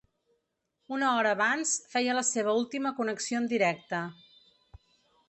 Una 0.95 1.09
hora 1.17 1.33
abans, 1.35 1.73
feia 1.91 2.15
la 2.19 2.23
seva 2.31 2.55
última 2.63 2.93
connexió 3.01 3.43
en 3.43 3.47
directe. 3.53 4.01